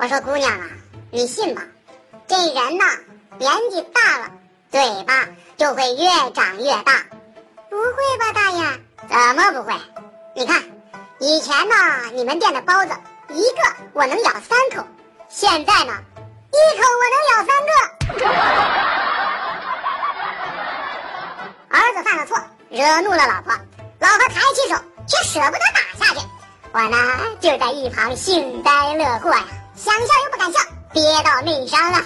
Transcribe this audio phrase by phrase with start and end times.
[0.00, 0.68] 我说姑娘啊，
[1.10, 1.62] 你信吗？
[2.28, 2.84] 这人呐，
[3.36, 4.30] 年纪大了，
[4.70, 5.26] 嘴巴
[5.56, 7.02] 就会越长越大。
[7.68, 8.62] 不会吧，大爷？
[9.08, 9.74] 怎么不会？
[10.36, 10.62] 你看，
[11.18, 11.74] 以前呢，
[12.12, 12.92] 你们店的包子
[13.30, 14.86] 一个我能咬三口，
[15.28, 15.92] 现在呢，
[16.52, 17.72] 一口我能咬三个。
[21.70, 22.38] 儿子犯了错，
[22.70, 23.52] 惹怒了老婆，
[23.98, 24.76] 老婆抬起手，
[25.08, 26.24] 却舍不得打下去。
[26.70, 26.96] 我呢，
[27.40, 29.44] 就在一旁幸灾乐祸呀，
[29.78, 30.58] 想笑又不敢笑，
[30.92, 32.02] 憋到内伤了。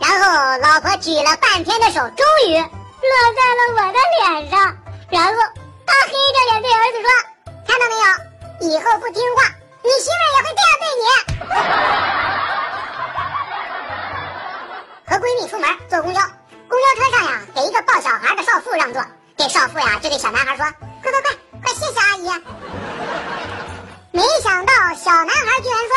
[0.00, 2.66] 然后老婆举了半天的手，终于落
[3.36, 4.76] 在了我的脸上。
[5.08, 5.30] 然后
[5.86, 7.08] 他黑着脸对儿子说
[7.68, 8.04] ：“看到没有？
[8.68, 9.44] 以后不听话，
[9.84, 11.04] 你媳妇也会这样对你。”
[15.06, 16.20] 和闺蜜出门坐公交，
[16.68, 19.00] 公交车上呀，给一个抱小孩的少妇让座。
[19.36, 20.66] 这少妇呀，就对小男孩说
[21.00, 21.30] ：“快快快，
[21.62, 22.28] 快谢谢阿姨。”
[24.10, 24.55] 没想
[24.96, 25.94] 小男孩居然说：“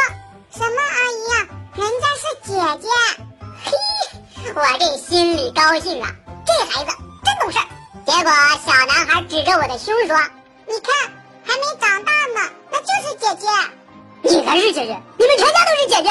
[0.52, 1.48] 什么阿姨呀？
[1.76, 2.88] 人家是姐姐。”
[3.63, 3.71] 嘿，
[4.54, 6.12] 我这心里高兴啊，
[6.46, 6.91] 这孩子
[7.23, 7.57] 真懂事。
[8.05, 8.32] 结果
[8.65, 10.18] 小男孩指着我的胸说
[10.68, 11.12] ：“你看，
[11.46, 13.48] 还没长大呢，那就是姐姐。”
[14.21, 16.10] 你才是姐姐，你们全家都是姐姐。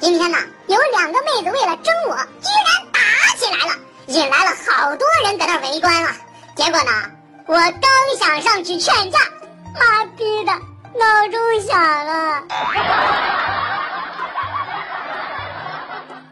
[0.00, 2.98] 今天呢，有两个妹子为了争我，居然打
[3.36, 3.78] 起来了，
[4.08, 6.16] 引来了好多人搁那围观啊。
[6.56, 6.90] 结果呢，
[7.46, 7.72] 我刚
[8.18, 9.18] 想上去劝架，
[9.78, 12.42] 妈逼的，闹钟响了。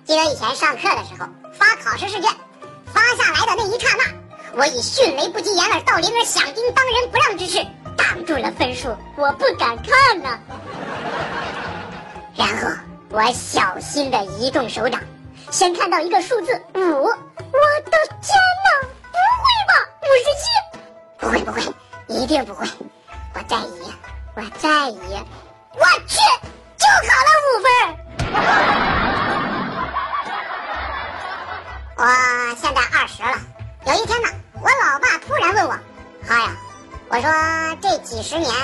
[0.05, 2.31] 记得以前上课的时候发考试试卷，
[2.93, 4.05] 发下来的那一刹那，
[4.57, 10.39] 我以迅雷不及掩耳盗铃而响叮当人不让之势挡住了分数，我不敢看呢。
[12.37, 12.69] 然后。
[13.13, 15.01] 我小心的移动手掌，
[15.51, 17.13] 先看到一个数字五，我
[17.87, 18.39] 的天
[22.31, 22.65] 定不会！
[23.35, 23.93] 我再移，
[24.37, 24.99] 我再移，
[25.75, 26.17] 我去，
[26.77, 27.67] 就考了五分。
[31.97, 32.05] 我
[32.55, 33.37] 现在二十了，
[33.85, 34.29] 有一天呢，
[34.63, 35.73] 我老爸突然问我
[36.25, 36.53] ：“哈呀，
[37.09, 37.29] 我说
[37.83, 38.55] 这几十年，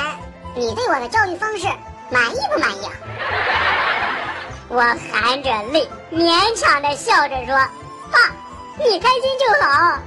[0.54, 1.66] 你对我的教育方式
[2.08, 2.92] 满意不满意啊？”
[4.70, 7.52] 我含着泪，勉强的笑着说
[8.12, 8.18] ：“爸，
[8.78, 9.98] 你开心就好。”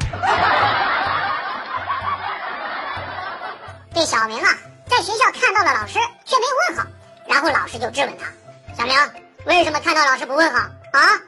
[3.99, 6.85] 这小明啊，在学校看到了老师，却没问好，
[7.27, 8.27] 然后老师就质问他
[8.73, 8.97] ：“小明，
[9.43, 10.59] 为什么看到老师不问好
[10.93, 11.19] 啊？”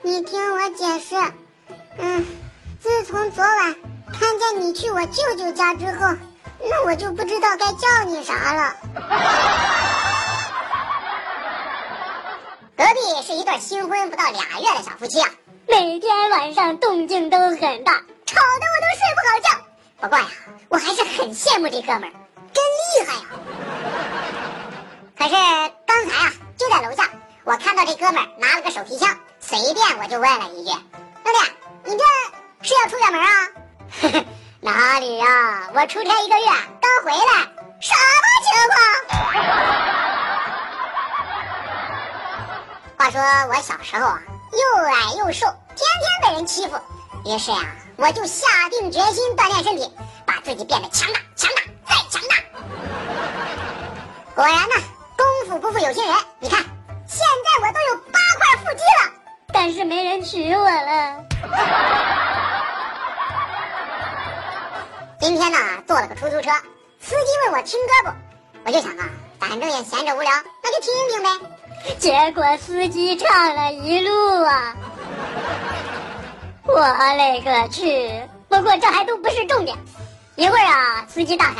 [0.00, 1.16] 你听我解释，
[1.98, 2.26] 嗯，
[2.80, 3.76] 自从昨晚
[4.10, 6.16] 看见你去我舅舅家之后，
[6.60, 8.74] 那我就不知道该叫你啥了。
[12.74, 15.28] 隔壁是一对新婚不到俩月的小夫妻啊，
[15.68, 17.92] 每天晚上动静都很大，
[18.24, 19.50] 吵得我都睡不好觉。
[20.00, 20.26] 不过呀，
[20.68, 22.12] 我还是很羡慕这哥们儿，
[22.54, 23.22] 真厉害呀！
[25.18, 25.30] 可是
[25.86, 27.10] 刚才啊，就在楼下，
[27.44, 30.70] 我看到这哥们儿拿了个手提箱，随便我就问了一句
[31.22, 31.38] ：“兄弟，
[31.84, 32.04] 你这
[32.66, 33.28] 是要出远门啊？”
[34.60, 36.46] 哪里呀，我出差一个月，
[36.80, 37.46] 刚回来，
[37.80, 38.80] 什么情况？
[42.96, 44.22] 话说我小时候啊，
[44.52, 45.46] 又矮又瘦，
[45.76, 46.78] 天天被人欺负。
[47.26, 47.58] 于是呀，
[48.00, 49.92] 我就下定决心锻炼身体，
[50.24, 52.36] 把自己变得强大、强大再强大。
[54.34, 54.74] 果然呢，
[55.18, 56.16] 功夫不负有心人。
[56.38, 56.64] 你看，
[57.06, 59.12] 现在我都有八块腹肌了，
[59.52, 61.22] 但是没人娶我了。
[65.20, 66.50] 今天呢，坐了个出租车，
[67.00, 68.16] 司机问我听歌不，
[68.64, 70.30] 我就想啊，反正也闲着无聊，
[70.62, 71.28] 那就听听呗。
[71.98, 74.74] 结果司机唱了一路啊，
[76.72, 76.80] 我
[77.16, 78.22] 勒个去！
[78.48, 79.76] 不过这还都不是重点。
[80.36, 80.64] 一会儿？
[80.64, 81.56] 啊，司机大喊：“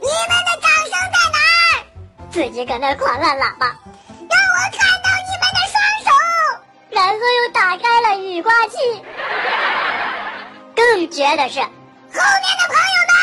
[0.00, 1.84] 你们的掌声在哪儿？”
[2.30, 5.74] 自己搁那狂按喇叭，让我看到你们的双
[6.04, 6.10] 手。
[6.90, 8.76] 然后又打开了雨刮器。
[10.74, 13.16] 更绝的是，后面的朋友们，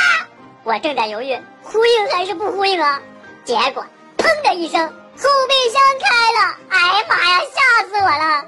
[0.63, 3.01] 我正在犹豫呼应还是不呼应啊，
[3.43, 3.85] 结果
[4.17, 4.87] 砰的一声。
[4.87, 6.07] 后备箱开
[6.39, 8.45] 了，哎呀妈呀，吓死我了！